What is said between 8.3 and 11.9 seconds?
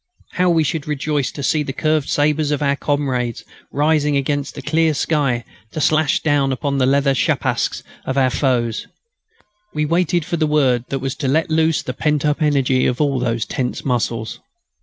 foe! We waited for the word that was to let loose